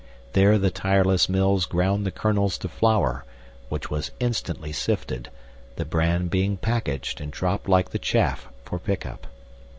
[0.33, 3.23] There the tireless mills ground the kernels to flour,
[3.69, 5.29] which was instantly sifted,
[5.75, 9.27] the bran being packaged and dropped like the chaff for pickup.